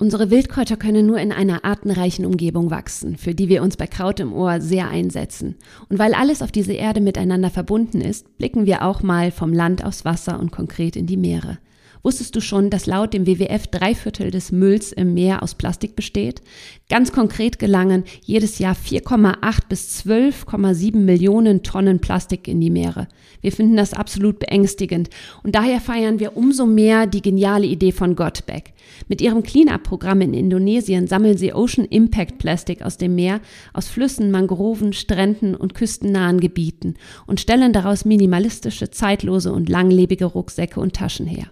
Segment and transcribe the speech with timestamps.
[0.00, 4.18] Unsere Wildkräuter können nur in einer artenreichen Umgebung wachsen, für die wir uns bei Kraut
[4.18, 5.56] im Ohr sehr einsetzen.
[5.90, 9.84] Und weil alles auf dieser Erde miteinander verbunden ist, blicken wir auch mal vom Land
[9.84, 11.58] aufs Wasser und konkret in die Meere.
[12.02, 15.96] Wusstest du schon, dass laut dem WWF drei Viertel des Mülls im Meer aus Plastik
[15.96, 16.40] besteht?
[16.88, 23.06] Ganz konkret gelangen jedes Jahr 4,8 bis 12,7 Millionen Tonnen Plastik in die Meere.
[23.42, 25.10] Wir finden das absolut beängstigend
[25.42, 28.72] und daher feiern wir umso mehr die geniale Idee von Gotback.
[29.08, 33.40] Mit ihrem Cleanup-Programm in Indonesien sammeln sie Ocean Impact Plastik aus dem Meer,
[33.72, 36.94] aus Flüssen, Mangroven, Stränden und küstennahen Gebieten
[37.26, 41.46] und stellen daraus minimalistische, zeitlose und langlebige Rucksäcke und Taschen her.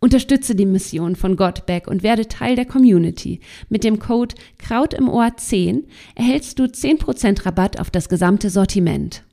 [0.00, 3.40] Unterstütze die Mission von Godback und werde Teil der Community.
[3.68, 9.24] Mit dem Code Kraut im Ohr 10 erhältst du 10% Rabatt auf das gesamte Sortiment.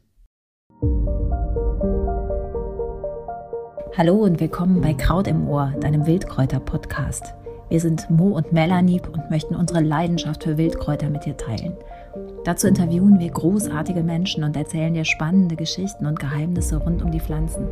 [3.98, 7.34] Hallo und willkommen bei Kraut im Ohr, deinem Wildkräuter-Podcast.
[7.70, 11.74] Wir sind Mo und Melanie und möchten unsere Leidenschaft für Wildkräuter mit dir teilen.
[12.46, 17.20] Dazu interviewen wir großartige Menschen und erzählen dir spannende Geschichten und Geheimnisse rund um die
[17.20, 17.68] Pflanzen.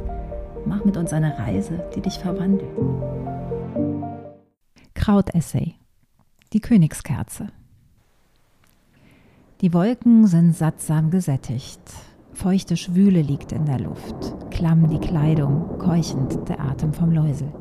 [0.65, 2.69] Mach mit uns eine Reise, die dich verwandelt.
[4.93, 5.75] Krautessay.
[6.53, 7.49] Die Königskerze.
[9.61, 11.81] Die Wolken sind sattsam gesättigt.
[12.33, 14.51] Feuchte Schwüle liegt in der Luft.
[14.51, 17.51] Klamm die Kleidung, keuchend der Atem vom Läusel.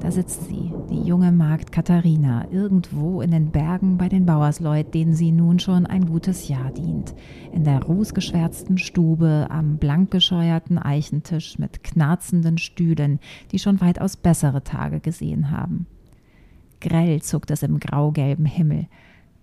[0.00, 5.14] Da sitzt sie, die junge Magd Katharina, irgendwo in den Bergen bei den Bauersleut, denen
[5.14, 7.14] sie nun schon ein gutes Jahr dient.
[7.52, 13.20] In der rußgeschwärzten Stube am blank gescheuerten Eichentisch mit knarzenden Stühlen,
[13.52, 15.86] die schon weitaus bessere Tage gesehen haben.
[16.80, 18.86] Grell zuckt es im graugelben Himmel.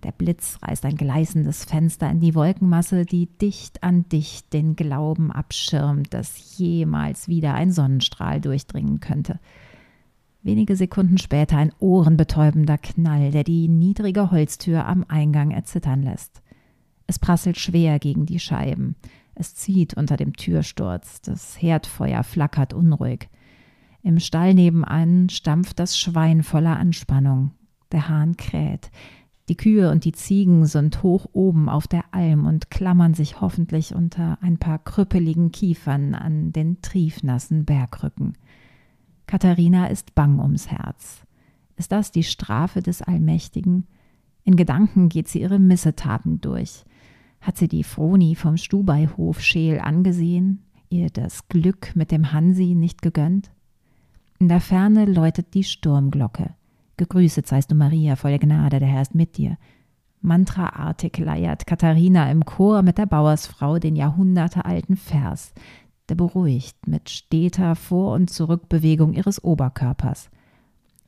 [0.02, 5.30] Der Blitz reißt ein gleißendes Fenster in die Wolkenmasse, die dicht an dicht den Glauben
[5.30, 9.38] abschirmt, dass jemals wieder ein Sonnenstrahl durchdringen könnte.
[10.42, 16.42] Wenige Sekunden später ein ohrenbetäubender Knall, der die niedrige Holztür am Eingang erzittern lässt.
[17.06, 18.94] Es prasselt schwer gegen die Scheiben.
[19.34, 21.20] Es zieht unter dem Türsturz.
[21.22, 23.28] Das Herdfeuer flackert unruhig.
[24.02, 27.52] Im Stall nebenan stampft das Schwein voller Anspannung.
[27.90, 28.90] Der Hahn kräht.
[29.48, 33.94] Die Kühe und die Ziegen sind hoch oben auf der Alm und klammern sich hoffentlich
[33.94, 38.34] unter ein paar krüppeligen Kiefern an den triefnassen Bergrücken.
[39.28, 41.20] Katharina ist bang ums Herz.
[41.76, 43.86] Ist das die Strafe des Allmächtigen?
[44.42, 46.86] In Gedanken geht sie ihre Missetaten durch.
[47.42, 53.02] Hat sie die Froni vom Stubaihof scheel angesehen, ihr das Glück mit dem Hansi nicht
[53.02, 53.50] gegönnt?
[54.38, 56.54] In der Ferne läutet die Sturmglocke.
[56.96, 59.58] Gegrüßet seist du, Maria, voll Gnade, der Herr ist mit dir.
[60.22, 65.52] Mantraartig leiert Katharina im Chor mit der Bauersfrau den jahrhundertealten Vers,
[66.08, 70.30] der beruhigt mit steter Vor- und Zurückbewegung ihres Oberkörpers.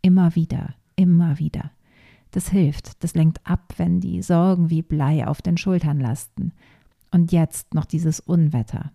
[0.03, 1.71] Immer wieder, immer wieder.
[2.31, 6.53] Das hilft, das lenkt ab, wenn die Sorgen wie Blei auf den Schultern lasten.
[7.11, 8.93] Und jetzt noch dieses Unwetter.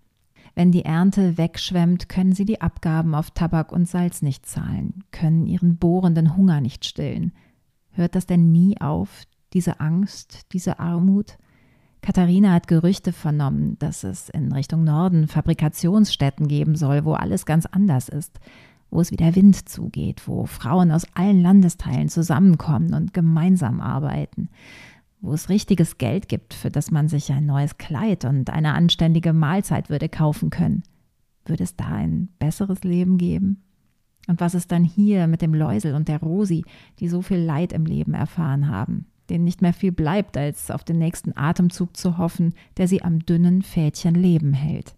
[0.56, 5.46] Wenn die Ernte wegschwemmt, können sie die Abgaben auf Tabak und Salz nicht zahlen, können
[5.48, 7.34] ihren bohrenden Hunger nicht stillen.
[7.92, 9.24] Hört das denn nie auf,
[9.54, 11.38] diese Angst, diese Armut?
[12.02, 17.66] Katharina hat Gerüchte vernommen, dass es in Richtung Norden Fabrikationsstätten geben soll, wo alles ganz
[17.66, 18.40] anders ist,
[18.92, 24.50] wo es wie der Wind zugeht, wo Frauen aus allen Landesteilen zusammenkommen und gemeinsam arbeiten,
[25.22, 29.34] wo es richtiges Geld gibt, für das man sich ein neues Kleid und eine anständige
[29.34, 30.84] Mahlzeit würde kaufen können.
[31.46, 33.64] Würde es da ein besseres Leben geben?
[34.28, 36.66] Und was ist dann hier mit dem Läusel und der Rosi,
[37.00, 39.06] die so viel Leid im Leben erfahren haben?
[39.30, 43.26] Denen nicht mehr viel bleibt, als auf den nächsten Atemzug zu hoffen, der sie am
[43.26, 44.96] dünnen Fädchen Leben hält.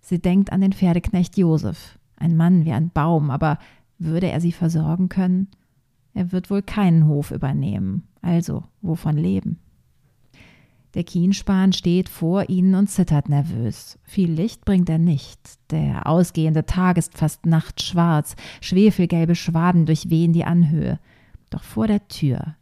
[0.00, 3.58] Sie denkt an den Pferdeknecht Josef, ein Mann wie ein Baum, aber
[3.98, 5.48] würde er sie versorgen können?
[6.14, 9.58] Er wird wohl keinen Hof übernehmen, also wovon leben?
[10.94, 13.96] Der Kienspan steht vor ihnen und zittert nervös.
[14.02, 15.38] Viel Licht bringt er nicht.
[15.70, 20.98] Der ausgehende Tag ist fast nachtschwarz, schwefelgelbe Schwaden durchwehen die Anhöhe.
[21.50, 22.56] Doch vor der Tür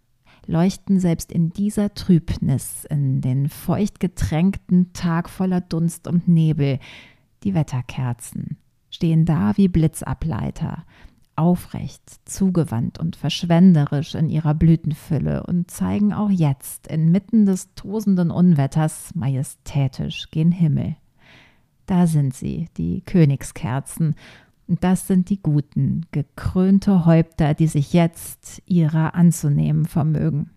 [0.49, 6.81] leuchten selbst in dieser Trübnis, in den feucht getränkten Tag voller Dunst und Nebel,
[7.45, 8.57] die Wetterkerzen,
[8.91, 10.85] stehen da wie Blitzableiter,
[11.37, 19.15] aufrecht, zugewandt und verschwenderisch in ihrer Blütenfülle und zeigen auch jetzt inmitten des tosenden Unwetters
[19.15, 20.97] majestätisch gen Himmel.
[21.87, 24.15] Da sind sie, die Königskerzen,
[24.69, 30.51] und das sind die guten, gekrönte Häupter, die sich jetzt ihrer anzunehmen vermögen.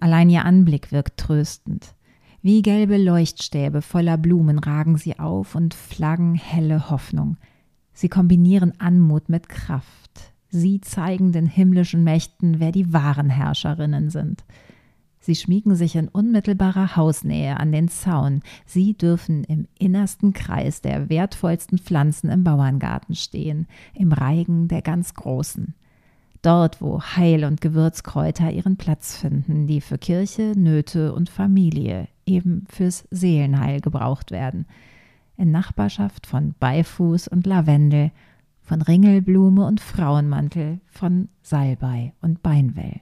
[0.00, 1.94] Allein ihr Anblick wirkt tröstend.
[2.42, 7.36] Wie gelbe Leuchtstäbe voller Blumen ragen sie auf und flaggen helle Hoffnung.
[7.92, 10.32] Sie kombinieren Anmut mit Kraft.
[10.48, 14.44] Sie zeigen den himmlischen Mächten, wer die wahren Herrscherinnen sind.
[15.26, 18.42] Sie schmiegen sich in unmittelbarer Hausnähe an den Zaun.
[18.64, 25.14] Sie dürfen im innersten Kreis der wertvollsten Pflanzen im Bauerngarten stehen, im Reigen der ganz
[25.14, 25.74] Großen.
[26.42, 32.64] Dort, wo Heil- und Gewürzkräuter ihren Platz finden, die für Kirche, Nöte und Familie, eben
[32.68, 34.64] fürs Seelenheil gebraucht werden.
[35.36, 38.12] In Nachbarschaft von Beifuß und Lavendel,
[38.62, 43.00] von Ringelblume und Frauenmantel, von Salbei und Beinwell.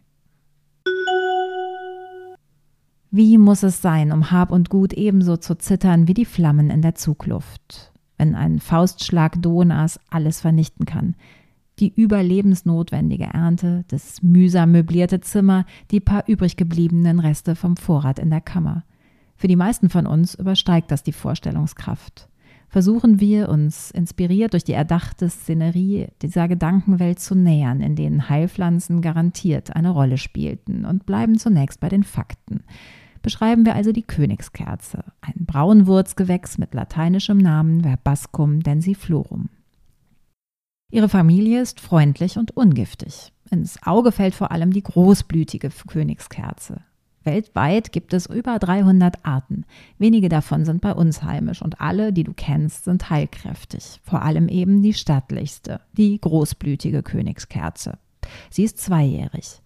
[3.17, 6.83] Wie muss es sein, um Hab und Gut ebenso zu zittern wie die Flammen in
[6.83, 11.15] der Zugluft, wenn ein Faustschlag Donas alles vernichten kann?
[11.79, 18.31] Die überlebensnotwendige Ernte, das mühsam möblierte Zimmer, die paar übrig gebliebenen Reste vom Vorrat in
[18.31, 18.83] der Kammer.
[19.37, 22.29] Für die meisten von uns übersteigt das die Vorstellungskraft.
[22.69, 29.03] Versuchen wir, uns inspiriert durch die erdachte Szenerie dieser Gedankenwelt zu nähern, in denen Heilpflanzen
[29.03, 32.65] garantiert eine Rolle spielten und bleiben zunächst bei den Fakten
[33.25, 39.49] beschreiben wir also die Königskerze, ein Braunwurzgewächs mit lateinischem Namen Verbascum densiflorum.
[40.93, 43.33] Ihre Familie ist freundlich und ungiftig.
[43.51, 46.83] Ins Auge fällt vor allem die großblütige Königskerze.
[47.25, 49.65] Weltweit gibt es über 300 Arten.
[49.99, 54.01] Wenige davon sind bei uns heimisch und alle, die du kennst, sind heilkräftig.
[54.05, 57.97] Vor allem eben die stattlichste, die großblütige Königskerze.
[58.51, 59.63] Sie ist zweijährig.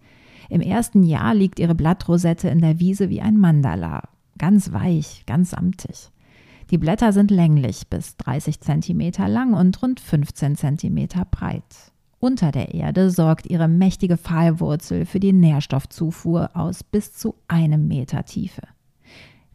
[0.49, 5.51] Im ersten Jahr liegt ihre Blattrosette in der Wiese wie ein Mandala, ganz weich, ganz
[5.51, 6.09] samtig.
[6.71, 11.91] Die Blätter sind länglich bis 30 cm lang und rund 15 cm breit.
[12.19, 18.25] Unter der Erde sorgt ihre mächtige Pfahlwurzel für die Nährstoffzufuhr aus bis zu einem Meter
[18.25, 18.63] Tiefe.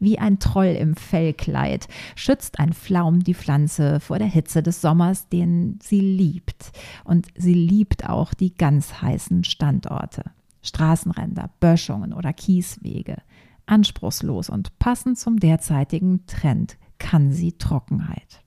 [0.00, 5.28] Wie ein Troll im Fellkleid schützt ein Pflaum die Pflanze vor der Hitze des Sommers,
[5.28, 6.72] den sie liebt.
[7.04, 10.24] Und sie liebt auch die ganz heißen Standorte.
[10.64, 13.18] Straßenränder, Böschungen oder Kieswege.
[13.66, 18.42] Anspruchslos und passend zum derzeitigen Trend kann sie Trockenheit.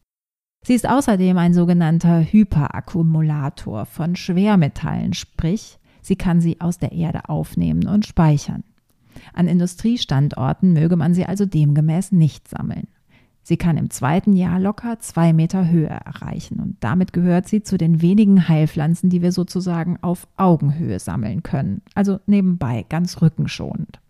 [0.64, 7.30] Sie ist außerdem ein sogenannter Hyperakkumulator von Schwermetallen, sprich, sie kann sie aus der Erde
[7.30, 8.64] aufnehmen und speichern.
[9.34, 12.88] An Industriestandorten möge man sie also demgemäß nicht sammeln.
[13.48, 17.78] Sie kann im zweiten Jahr locker zwei Meter Höhe erreichen und damit gehört sie zu
[17.78, 24.02] den wenigen Heilpflanzen, die wir sozusagen auf Augenhöhe sammeln können, also nebenbei ganz rückenschonend.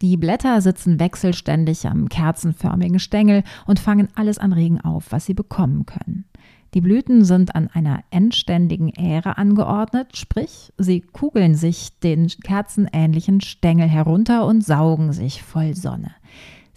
[0.00, 5.34] Die Blätter sitzen wechselständig am kerzenförmigen Stängel und fangen alles an Regen auf, was sie
[5.34, 6.24] bekommen können.
[6.72, 13.88] Die Blüten sind an einer endständigen Ähre angeordnet, sprich, sie kugeln sich den kerzenähnlichen Stängel
[13.88, 16.12] herunter und saugen sich voll Sonne.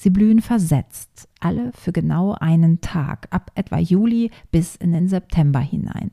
[0.04, 5.62] Sie blühen versetzt, alle für genau einen Tag, ab etwa Juli bis in den September
[5.62, 6.12] hinein.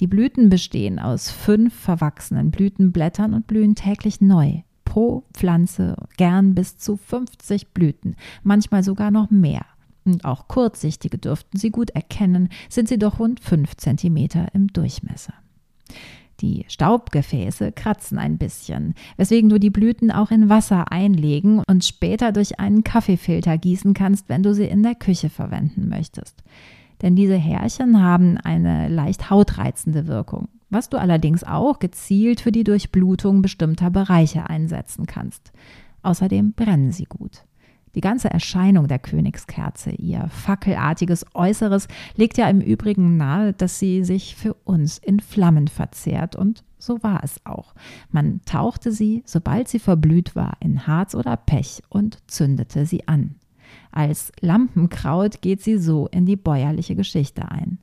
[0.00, 4.62] Die Blüten bestehen aus fünf verwachsenen Blütenblättern und blühen täglich neu.
[4.84, 9.66] Pro Pflanze gern bis zu 50 Blüten, manchmal sogar noch mehr.
[10.04, 15.34] Und auch kurzsichtige dürften sie gut erkennen, sind sie doch rund 5 cm im Durchmesser.
[16.42, 22.32] Die Staubgefäße kratzen ein bisschen, weswegen du die Blüten auch in Wasser einlegen und später
[22.32, 26.42] durch einen Kaffeefilter gießen kannst, wenn du sie in der Küche verwenden möchtest.
[27.00, 32.64] Denn diese Härchen haben eine leicht hautreizende Wirkung, was du allerdings auch gezielt für die
[32.64, 35.52] Durchblutung bestimmter Bereiche einsetzen kannst.
[36.02, 37.44] Außerdem brennen sie gut.
[37.94, 44.02] Die ganze Erscheinung der Königskerze, ihr fackelartiges Äußeres, legt ja im Übrigen nahe, dass sie
[44.02, 47.74] sich für uns in Flammen verzehrt, und so war es auch.
[48.10, 53.36] Man tauchte sie, sobald sie verblüht war, in Harz oder Pech und zündete sie an.
[53.90, 57.78] Als Lampenkraut geht sie so in die bäuerliche Geschichte ein.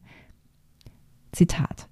[1.31, 1.87] Zitat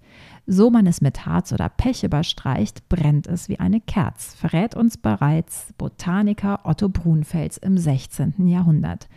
[0.48, 4.98] so man es mit Harz oder Pech überstreicht, brennt es wie eine Kerz, verrät uns
[4.98, 8.48] bereits Botaniker Otto Brunfels im 16.
[8.48, 9.10] Jahrhundert.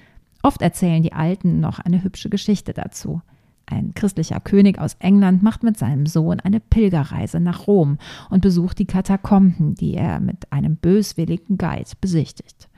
[0.42, 3.22] Oft erzählen die Alten noch eine hübsche Geschichte dazu.
[3.66, 8.80] Ein christlicher König aus England macht mit seinem Sohn eine Pilgerreise nach Rom und besucht
[8.80, 12.68] die Katakomben, die er mit einem böswilligen Guide besichtigt.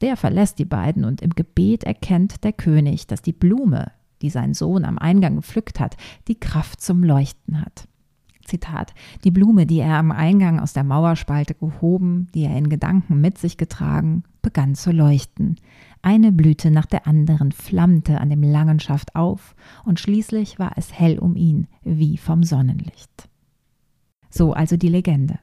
[0.00, 3.92] Der verlässt die beiden und im Gebet erkennt der König, dass die Blume,
[4.22, 5.96] die sein Sohn am Eingang gepflückt hat,
[6.28, 7.88] die Kraft zum Leuchten hat.
[8.44, 8.94] Zitat,
[9.24, 13.38] die Blume, die er am Eingang aus der Mauerspalte gehoben, die er in Gedanken mit
[13.38, 15.56] sich getragen, begann zu leuchten.
[16.02, 19.54] Eine Blüte nach der anderen flammte an dem langen Schaft auf,
[19.84, 23.28] und schließlich war es hell um ihn, wie vom Sonnenlicht.
[24.30, 25.38] So also die Legende.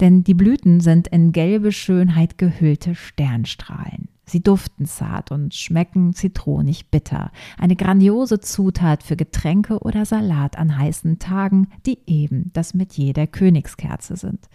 [0.00, 4.08] Denn die Blüten sind in gelbe Schönheit gehüllte Sternstrahlen.
[4.24, 7.32] Sie duften zart und schmecken zitronig bitter.
[7.58, 13.26] Eine grandiose Zutat für Getränke oder Salat an heißen Tagen, die eben das Metier der
[13.26, 14.48] Königskerze sind.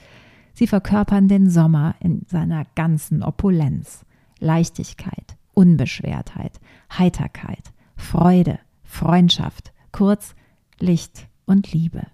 [0.54, 4.06] Sie verkörpern den Sommer in seiner ganzen Opulenz.
[4.40, 6.60] Leichtigkeit, Unbeschwertheit,
[6.98, 10.36] Heiterkeit, Freude, Freundschaft, kurz
[10.80, 12.08] Licht und Liebe.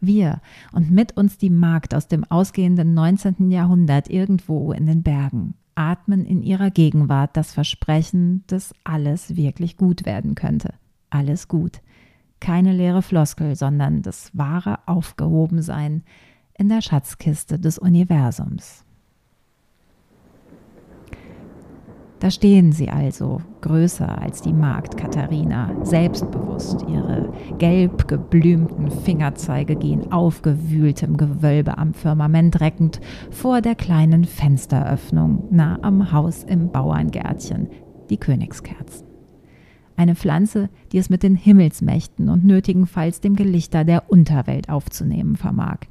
[0.00, 0.40] Wir
[0.72, 3.50] und mit uns die Magd aus dem ausgehenden 19.
[3.50, 10.06] Jahrhundert irgendwo in den Bergen atmen in ihrer Gegenwart das Versprechen, dass alles wirklich gut
[10.06, 10.74] werden könnte.
[11.10, 11.80] Alles gut.
[12.40, 16.02] Keine leere Floskel, sondern das wahre Aufgehobensein
[16.54, 18.84] in der Schatzkiste des Universums.
[22.22, 26.84] Da stehen sie also, größer als die Magd Katharina, selbstbewusst.
[26.88, 33.00] Ihre gelb geblümten Fingerzeige gehen aufgewühltem Gewölbe am Firmament reckend
[33.32, 37.66] vor der kleinen Fensteröffnung nah am Haus im Bauerngärtchen,
[38.08, 39.08] die Königskerzen.
[39.96, 45.78] Eine Pflanze, die es mit den Himmelsmächten und nötigenfalls dem Gelichter der Unterwelt aufzunehmen vermag–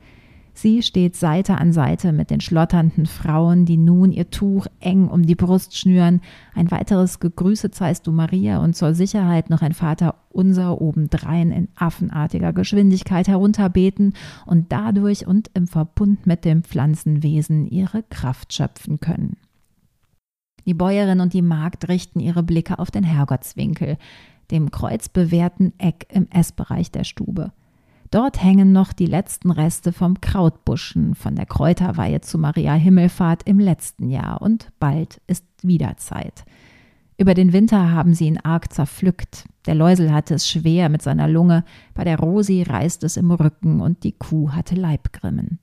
[0.62, 5.26] Sie steht Seite an Seite mit den schlotternden Frauen, die nun ihr Tuch eng um
[5.26, 6.22] die Brust schnüren.
[6.54, 11.68] Ein weiteres Gegrüßet seist du Maria und zur Sicherheit noch ein Vater unser obendrein in
[11.74, 14.14] affenartiger Geschwindigkeit herunterbeten
[14.46, 19.38] und dadurch und im Verbund mit dem Pflanzenwesen ihre Kraft schöpfen können.
[20.68, 23.98] Die Bäuerin und die Magd richten ihre Blicke auf den Herrgottswinkel,
[24.52, 27.52] dem kreuzbewehrten Eck im Essbereich der Stube.
[28.12, 33.58] Dort hängen noch die letzten Reste vom Krautbuschen von der Kräuterweihe zu Maria Himmelfahrt im
[33.58, 36.44] letzten Jahr und bald ist wieder Zeit.
[37.18, 39.46] Über den Winter haben sie ihn arg zerpflückt.
[39.66, 41.64] Der Läusel hatte es schwer mit seiner Lunge,
[41.94, 45.60] bei der Rosi reißt es im Rücken und die Kuh hatte Leibgrimmen.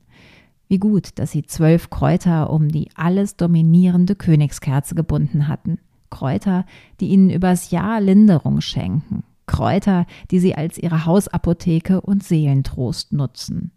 [0.69, 5.81] Wie gut, dass sie zwölf Kräuter um die alles dominierende Königskerze gebunden hatten.
[6.09, 6.65] Kräuter,
[7.01, 13.73] die ihnen übers Jahr Linderung schenken, Kräuter, die sie als ihre Hausapotheke und Seelentrost nutzen.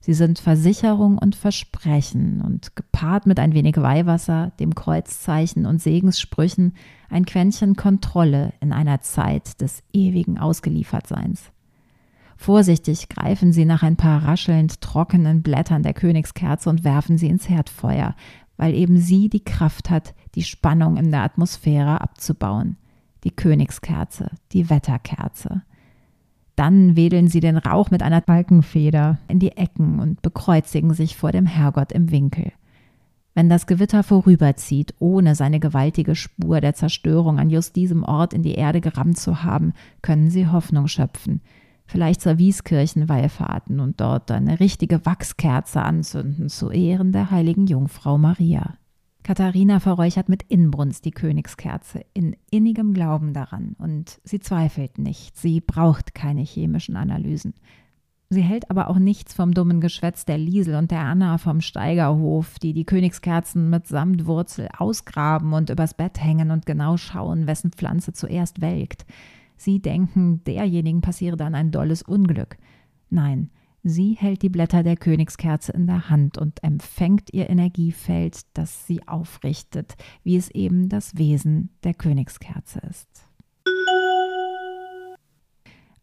[0.00, 6.74] Sie sind Versicherung und Versprechen und gepaart mit ein wenig Weihwasser, dem Kreuzzeichen und Segenssprüchen
[7.08, 11.52] ein Quäntchen Kontrolle in einer Zeit des ewigen Ausgeliefertseins.
[12.36, 17.48] Vorsichtig greifen sie nach ein paar raschelnd trockenen Blättern der Königskerze und werfen sie ins
[17.48, 18.16] Herdfeuer,
[18.56, 22.76] weil eben sie die Kraft hat, die Spannung in der Atmosphäre abzubauen
[23.24, 25.62] die Königskerze, die Wetterkerze.
[26.56, 31.32] Dann wedeln sie den Rauch mit einer Balkenfeder in die Ecken und bekreuzigen sich vor
[31.32, 32.52] dem Herrgott im Winkel.
[33.34, 38.42] Wenn das Gewitter vorüberzieht, ohne seine gewaltige Spur der Zerstörung an just diesem Ort in
[38.42, 41.40] die Erde gerammt zu haben, können sie Hoffnung schöpfen,
[41.86, 48.18] vielleicht zur Wieskirchen wallfahrten und dort eine richtige Wachskerze anzünden zu Ehren der heiligen Jungfrau
[48.18, 48.74] Maria.
[49.22, 55.60] Katharina verräuchert mit Inbrunst die Königskerze, in innigem Glauben daran, und sie zweifelt nicht, sie
[55.60, 57.54] braucht keine chemischen Analysen.
[58.30, 62.58] Sie hält aber auch nichts vom dummen Geschwätz der Liesel und der Anna vom Steigerhof,
[62.58, 68.14] die die Königskerzen mit Samtwurzel ausgraben und übers Bett hängen und genau schauen, wessen Pflanze
[68.14, 69.04] zuerst welkt.
[69.58, 72.56] Sie denken, derjenigen passiere dann ein dolles Unglück.
[73.10, 73.50] Nein,
[73.84, 79.06] Sie hält die Blätter der Königskerze in der Hand und empfängt ihr Energiefeld, das sie
[79.08, 83.08] aufrichtet, wie es eben das Wesen der Königskerze ist.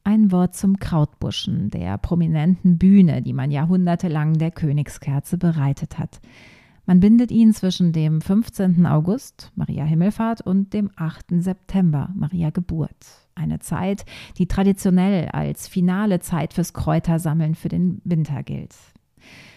[0.04, 6.20] Ein Wort zum Krautbuschen, der prominenten Bühne, die man jahrhundertelang der Königskerze bereitet hat.
[6.86, 8.88] Man bindet ihn zwischen dem 15.
[8.88, 11.28] August, Maria Himmelfahrt, und dem 8.
[11.42, 13.29] September, Maria Geburt.
[13.40, 14.06] Eine Zeit,
[14.38, 18.76] die traditionell als finale Zeit fürs Kräutersammeln für den Winter gilt.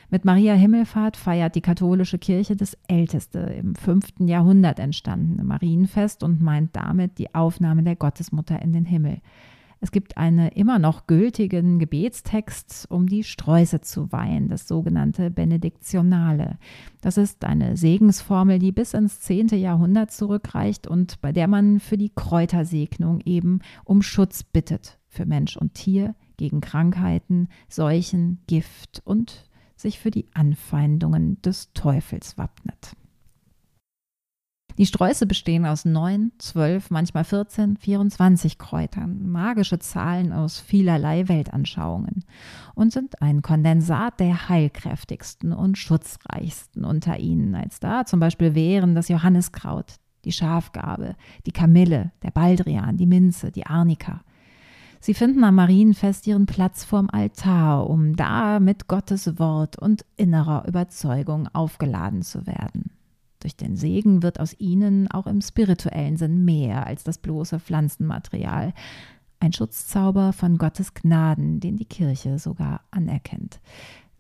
[0.09, 4.21] Mit Maria Himmelfahrt feiert die katholische Kirche das älteste, im 5.
[4.21, 9.21] Jahrhundert entstandene Marienfest und meint damit die Aufnahme der Gottesmutter in den Himmel.
[9.83, 16.57] Es gibt einen immer noch gültigen Gebetstext, um die Sträuße zu weihen, das sogenannte Benediktionale.
[17.01, 19.49] Das ist eine Segensformel, die bis ins 10.
[19.49, 25.57] Jahrhundert zurückreicht und bei der man für die Kräutersegnung eben um Schutz bittet für Mensch
[25.57, 32.95] und Tier gegen Krankheiten, Seuchen, Gift und sich für die Anfeindungen des Teufels wappnet.
[34.79, 42.25] Die Sträuße bestehen aus neun, zwölf, manchmal 14, 24 Kräutern, magische Zahlen aus vielerlei Weltanschauungen
[42.75, 48.95] und sind ein Kondensat der heilkräftigsten und schutzreichsten unter ihnen, als da zum Beispiel wären
[48.95, 54.23] das Johanniskraut, die Schafgabe, die Kamille, der Baldrian, die Minze, die Arnika.
[55.00, 60.64] Sie finden am Marienfest ihren Platz vorm Altar, um da mit Gottes Wort und innerer
[60.69, 62.93] Überzeugung aufgeladen zu werden.
[63.43, 68.73] Durch den Segen wird aus ihnen auch im spirituellen Sinn mehr als das bloße Pflanzenmaterial.
[69.41, 73.61] Ein Schutzzauber von Gottes Gnaden, den die Kirche sogar anerkennt.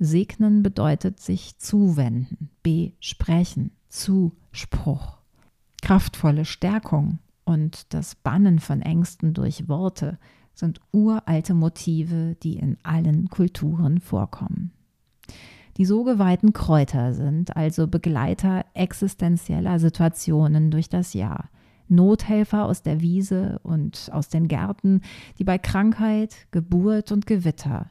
[0.00, 5.18] Segnen bedeutet sich zuwenden, besprechen, Zuspruch.
[5.80, 10.18] Kraftvolle Stärkung und das Bannen von Ängsten durch Worte
[10.54, 14.72] sind uralte Motive, die in allen Kulturen vorkommen.
[15.78, 21.48] Die so geweihten Kräuter sind also Begleiter existenzieller Situationen durch das Jahr.
[21.88, 25.00] Nothelfer aus der Wiese und aus den Gärten,
[25.38, 27.90] die bei Krankheit, Geburt und Gewitter,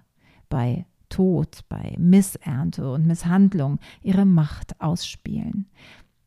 [0.50, 5.68] bei Tod, bei Missernte und Misshandlung ihre Macht ausspielen.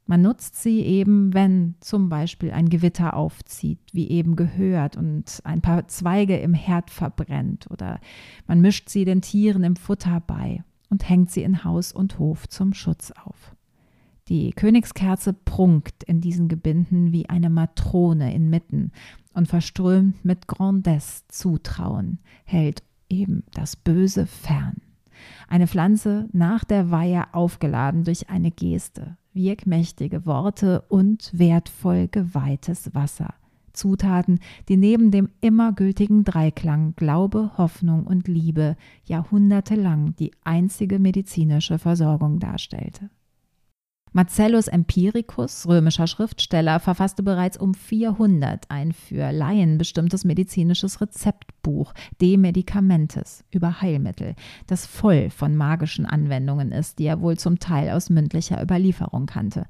[0.06, 5.62] Man nutzt sie eben, wenn zum Beispiel ein Gewitter aufzieht, wie eben gehört, und ein
[5.62, 8.00] paar Zweige im Herd verbrennt, oder
[8.46, 12.48] man mischt sie den Tieren im Futter bei und hängt sie in Haus und Hof
[12.48, 13.54] zum Schutz auf.
[14.28, 18.90] Die Königskerze prunkt in diesen Gebinden wie eine Matrone inmitten
[19.34, 24.76] und verströmt mit Grandesse Zutrauen, hält eben das Böse fern.
[25.48, 33.34] Eine Pflanze nach der Weihe aufgeladen durch eine Geste, wirkmächtige Worte und wertvoll geweihtes Wasser.
[33.74, 41.78] Zutaten, die neben dem immer gültigen Dreiklang Glaube, Hoffnung und Liebe jahrhundertelang die einzige medizinische
[41.78, 43.10] Versorgung darstellte.
[44.16, 52.36] Marcellus Empiricus, römischer Schriftsteller, verfasste bereits um 400 ein für Laien bestimmtes medizinisches Rezeptbuch De
[52.36, 54.36] Medicamentis über Heilmittel,
[54.68, 59.66] das voll von magischen Anwendungen ist, die er wohl zum Teil aus mündlicher Überlieferung kannte.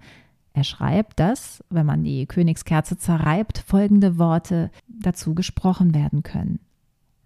[0.54, 6.60] Er schreibt, dass, wenn man die Königskerze zerreibt, folgende Worte dazu gesprochen werden können.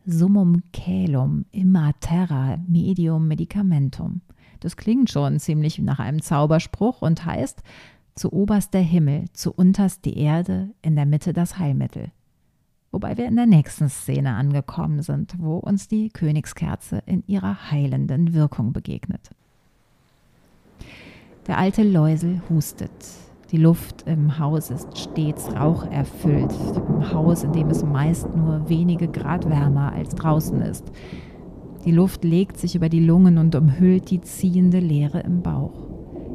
[0.06, 4.22] Summum caelum imma terra medium medicamentum.
[4.60, 7.62] Das klingt schon ziemlich nach einem Zauberspruch und heißt,
[8.14, 12.10] zu oberst der Himmel, zu unterst die Erde, in der Mitte das Heilmittel.
[12.90, 18.32] Wobei wir in der nächsten Szene angekommen sind, wo uns die Königskerze in ihrer heilenden
[18.32, 19.30] Wirkung begegnet.
[21.48, 22.90] Der alte Läusel hustet.
[23.52, 29.08] Die Luft im Haus ist stets raucherfüllt, im Haus, in dem es meist nur wenige
[29.08, 30.92] Grad wärmer als draußen ist.
[31.86, 35.88] Die Luft legt sich über die Lungen und umhüllt die ziehende Leere im Bauch.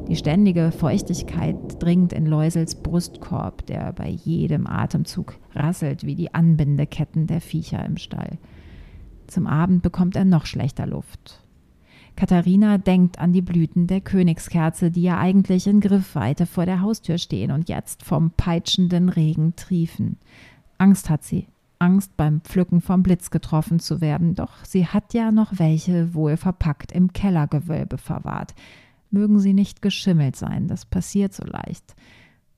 [0.08, 7.28] Die ständige Feuchtigkeit dringt in Läusels Brustkorb, der bei jedem Atemzug rasselt wie die Anbindeketten
[7.28, 8.40] der Viecher im Stall.
[9.28, 11.43] Zum Abend bekommt er noch schlechter Luft.
[12.15, 17.17] Katharina denkt an die Blüten der Königskerze, die ja eigentlich in Griffweite vor der Haustür
[17.17, 20.17] stehen und jetzt vom peitschenden Regen triefen.
[20.78, 21.47] Angst hat sie.
[21.80, 26.38] Angst, beim Pflücken vom Blitz getroffen zu werden, doch sie hat ja noch welche wohl
[26.38, 28.56] verpackt im Kellergewölbe verwahrt.
[29.12, 31.95] Mögen sie nicht geschimmelt sein, das passiert so leicht.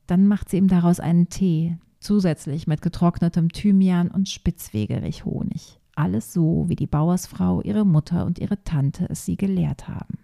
[0.06, 5.80] Dann macht sie ihm daraus einen Tee, zusätzlich mit getrocknetem Thymian und Spitzwegerich Honig.
[5.96, 10.20] Alles so, wie die Bauersfrau, ihre Mutter und ihre Tante es sie gelehrt haben.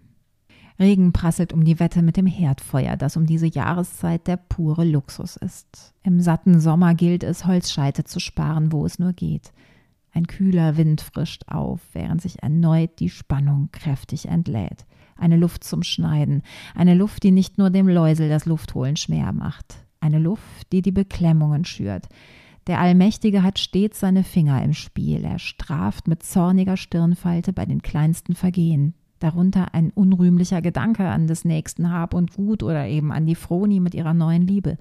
[0.80, 5.38] Regen prasselt um die Wette mit dem Herdfeuer, das um diese Jahreszeit der pure Luxus
[5.38, 5.94] ist.
[6.04, 9.52] Im satten Sommer gilt es, Holzscheite zu sparen, wo es nur geht.
[10.12, 14.86] Ein kühler Wind frischt auf, während sich erneut die Spannung kräftig entlädt.
[15.16, 16.42] Eine Luft zum Schneiden,
[16.74, 20.92] eine Luft, die nicht nur dem Läusel das Luftholen schwer macht, eine Luft, die die
[20.92, 22.10] Beklemmungen schürt.
[22.68, 27.82] Der Allmächtige hat stets seine Finger im Spiel, er straft mit zorniger Stirnfalte bei den
[27.82, 33.26] kleinsten Vergehen, darunter ein unrühmlicher Gedanke an des nächsten Hab und Gut oder eben an
[33.26, 34.78] die Froni mit ihrer neuen Liebe.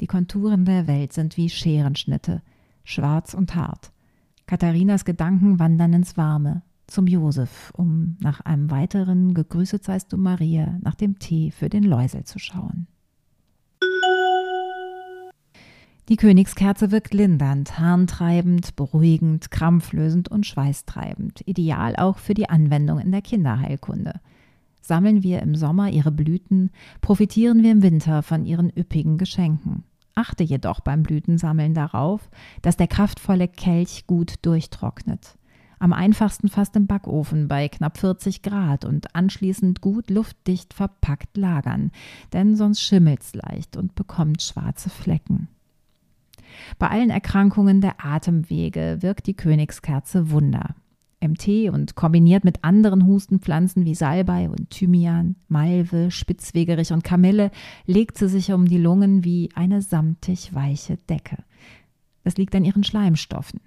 [0.00, 2.42] Die Konturen der Welt sind wie Scherenschnitte,
[2.84, 3.92] schwarz und hart.
[4.46, 10.78] Katharinas Gedanken wandern ins Warme, zum Josef, um nach einem weiteren Gegrüßet seist du Maria
[10.82, 12.86] nach dem Tee für den Läusel zu schauen.
[16.10, 23.10] Die Königskerze wirkt lindernd, harntreibend, beruhigend, krampflösend und schweißtreibend, ideal auch für die Anwendung in
[23.10, 24.20] der Kinderheilkunde.
[24.82, 29.84] Sammeln wir im Sommer ihre Blüten, profitieren wir im Winter von ihren üppigen Geschenken.
[30.14, 32.28] Achte jedoch beim Blütensammeln darauf,
[32.60, 35.38] dass der kraftvolle Kelch gut durchtrocknet.
[35.78, 41.92] Am einfachsten fast im Backofen bei knapp 40 Grad und anschließend gut luftdicht verpackt lagern,
[42.34, 45.48] denn sonst schimmelt's leicht und bekommt schwarze Flecken.
[46.78, 50.74] Bei allen Erkrankungen der Atemwege wirkt die Königskerze Wunder.
[51.38, 57.50] Tee und kombiniert mit anderen Hustenpflanzen wie Salbei und Thymian, Malve, Spitzwegerich und Kamille
[57.86, 61.38] legt sie sich um die Lungen wie eine samtig weiche Decke.
[62.24, 63.60] Das liegt an ihren Schleimstoffen.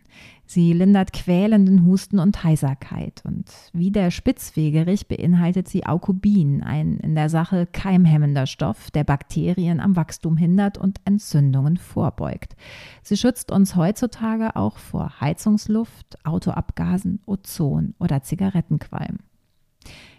[0.47, 3.21] Sie lindert quälenden Husten und Heiserkeit.
[3.23, 9.79] Und wie der Spitzwegerich beinhaltet sie Aukubin, ein in der Sache keimhemmender Stoff, der Bakterien
[9.79, 12.55] am Wachstum hindert und Entzündungen vorbeugt.
[13.03, 19.19] Sie schützt uns heutzutage auch vor Heizungsluft, Autoabgasen, Ozon oder Zigarettenqualm.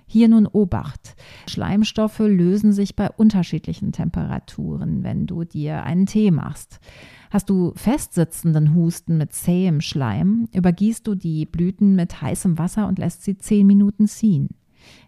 [0.07, 1.17] Hier nun Obacht.
[1.49, 6.81] Schleimstoffe lösen sich bei unterschiedlichen Temperaturen, wenn du dir einen Tee machst.
[7.31, 12.99] Hast du festsitzenden Husten mit zähem Schleim, übergießt du die Blüten mit heißem Wasser und
[12.99, 14.49] lässt sie zehn Minuten ziehen.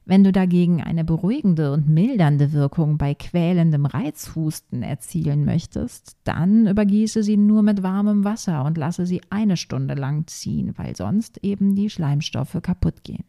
[0.04, 7.22] Wenn du dagegen eine beruhigende und mildernde Wirkung bei quälendem Reizhusten erzielen möchtest, dann übergieße
[7.22, 11.74] sie nur mit warmem Wasser und lasse sie eine Stunde lang ziehen, weil sonst eben
[11.74, 13.24] die Schleimstoffe kaputt gehen.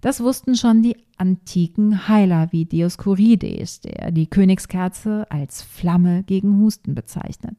[0.00, 6.94] Das wussten schon die antiken Heiler wie Dioskurides, der die Königskerze als Flamme gegen Husten
[6.94, 7.56] bezeichnet.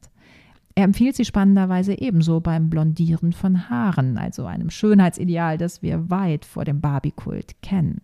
[0.78, 6.44] Er empfiehlt sie spannenderweise ebenso beim Blondieren von Haaren, also einem Schönheitsideal, das wir weit
[6.44, 8.00] vor dem Barbie-Kult kennen.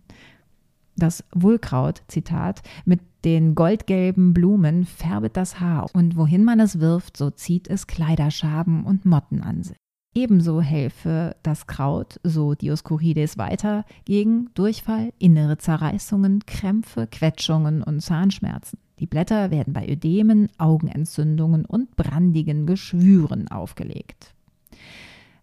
[0.96, 7.16] Das Wohlkraut, Zitat, mit den goldgelben Blumen färbet das Haar und wohin man es wirft,
[7.16, 9.76] so zieht es Kleiderschaben und Motten an sich.
[10.12, 18.80] Ebenso helfe das Kraut, so Dioskurides weiter, gegen Durchfall, innere Zerreißungen, Krämpfe, Quetschungen und Zahnschmerzen.
[18.98, 24.34] Die Blätter werden bei Ödemen, Augenentzündungen und brandigen Geschwüren aufgelegt.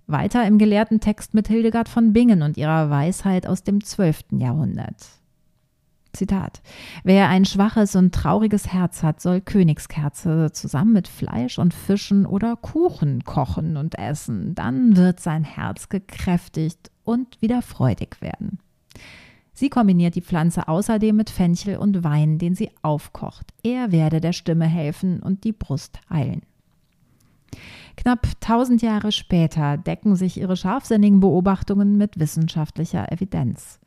[0.08, 4.24] Weiter im gelehrten Text mit Hildegard von Bingen und ihrer Weisheit aus dem 12.
[4.32, 5.22] Jahrhundert.
[6.14, 6.62] Zitat.
[7.04, 12.58] Wer ein schwaches und trauriges Herz hat, soll Königskerze zusammen mit Fleisch und Fischen oder
[12.58, 14.54] Kuchen kochen und essen.
[14.56, 18.60] Dann wird sein Herz gekräftigt und wieder freudig werden.
[19.54, 23.54] Sie kombiniert die Pflanze außerdem mit Fenchel und Wein, den sie aufkocht.
[23.64, 26.42] Er werde der Stimme helfen und die Brust heilen.
[27.98, 33.80] Knapp tausend Jahre später decken sich ihre scharfsinnigen Beobachtungen mit wissenschaftlicher Evidenz.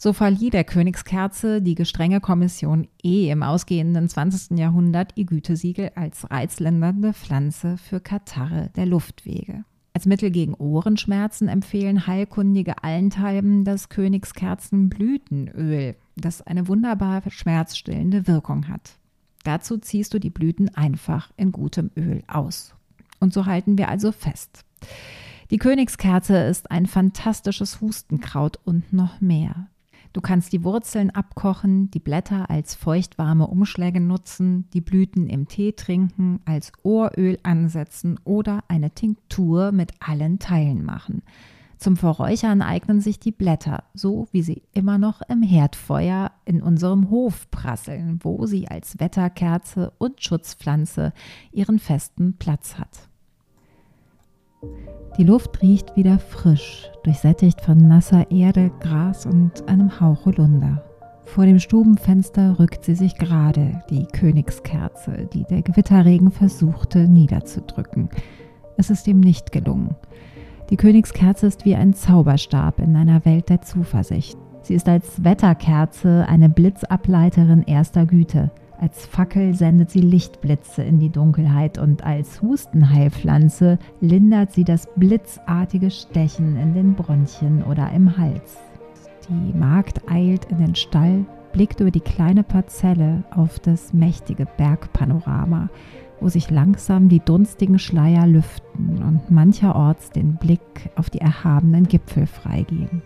[0.00, 4.56] So verlieh der Königskerze die gestrenge Kommission E im ausgehenden 20.
[4.56, 9.64] Jahrhundert ihr Gütesiegel als reizlindernde Pflanze für Katarre der Luftwege.
[9.98, 18.92] Als Mittel gegen Ohrenschmerzen empfehlen Heilkundige allenthalben das Königskerzenblütenöl, das eine wunderbar schmerzstillende Wirkung hat.
[19.42, 22.76] Dazu ziehst du die Blüten einfach in gutem Öl aus.
[23.18, 24.64] Und so halten wir also fest.
[25.50, 29.66] Die Königskerze ist ein fantastisches Hustenkraut und noch mehr.
[30.12, 35.72] Du kannst die Wurzeln abkochen, die Blätter als feuchtwarme Umschläge nutzen, die Blüten im Tee
[35.72, 41.22] trinken, als Ohröl ansetzen oder eine Tinktur mit allen Teilen machen.
[41.78, 47.08] Zum Verräuchern eignen sich die Blätter, so wie sie immer noch im Herdfeuer in unserem
[47.08, 51.12] Hof prasseln, wo sie als Wetterkerze und Schutzpflanze
[51.52, 53.07] ihren festen Platz hat.
[55.18, 60.84] Die Luft riecht wieder frisch, durchsättigt von nasser Erde, Gras und einem Hauch Holunder.
[61.24, 68.08] Vor dem Stubenfenster rückt sie sich gerade, die Königskerze, die der Gewitterregen versuchte niederzudrücken.
[68.76, 69.96] Es ist ihm nicht gelungen.
[70.70, 74.38] Die Königskerze ist wie ein Zauberstab in einer Welt der Zuversicht.
[74.62, 78.50] Sie ist als Wetterkerze eine Blitzableiterin erster Güte.
[78.80, 85.90] Als Fackel sendet sie Lichtblitze in die Dunkelheit und als Hustenheilpflanze lindert sie das blitzartige
[85.90, 88.56] Stechen in den Bronchien oder im Hals.
[89.28, 95.70] Die Magd eilt in den Stall, blickt über die kleine Parzelle auf das mächtige Bergpanorama,
[96.20, 102.28] wo sich langsam die dunstigen Schleier lüften und mancherorts den Blick auf die erhabenen Gipfel
[102.28, 103.02] freigeben.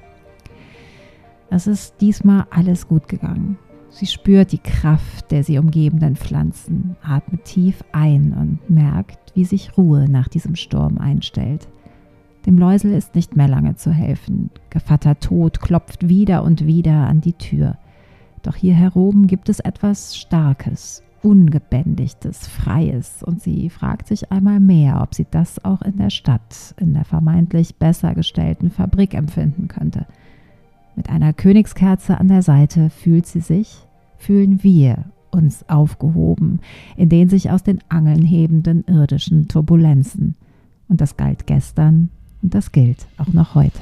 [1.48, 3.58] Es ist diesmal alles gut gegangen.
[3.92, 9.76] Sie spürt die Kraft der sie umgebenden Pflanzen, atmet tief ein und merkt, wie sich
[9.76, 11.68] Ruhe nach diesem Sturm einstellt.
[12.46, 14.50] Dem Läusel ist nicht mehr lange zu helfen.
[14.70, 17.76] Gevatter Tod klopft wieder und wieder an die Tür.
[18.42, 25.00] Doch hier heroben gibt es etwas Starkes, Ungebändigtes, Freies, und sie fragt sich einmal mehr,
[25.02, 30.07] ob sie das auch in der Stadt, in der vermeintlich besser gestellten Fabrik empfinden könnte.
[30.94, 33.87] Mit einer Königskerze an der Seite fühlt sie sich,
[34.18, 36.61] fühlen wir uns aufgehoben
[36.96, 40.37] in den sich aus den Angeln hebenden irdischen Turbulenzen.
[40.88, 42.11] Und das galt gestern
[42.42, 43.81] und das gilt auch noch heute.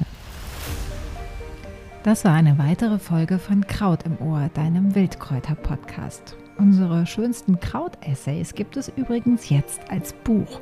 [2.03, 6.35] Das war eine weitere Folge von Kraut im Ohr, deinem Wildkräuter-Podcast.
[6.57, 10.61] Unsere schönsten Kraut-Essays gibt es übrigens jetzt als Buch.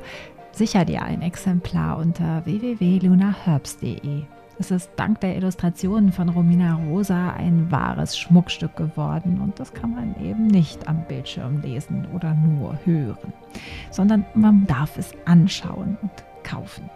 [0.52, 4.24] Sicher dir ein Exemplar unter www.lunaherbs.de.
[4.60, 9.92] Es ist dank der Illustrationen von Romina Rosa ein wahres Schmuckstück geworden und das kann
[9.92, 13.32] man eben nicht am Bildschirm lesen oder nur hören,
[13.90, 16.10] sondern man darf es anschauen und
[16.42, 16.90] kaufen.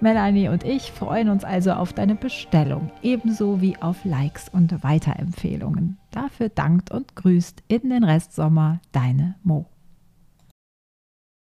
[0.00, 5.98] Melanie und ich freuen uns also auf deine Bestellung, ebenso wie auf Likes und Weiterempfehlungen.
[6.12, 9.66] Dafür dankt und grüßt in den Restsommer deine Mo.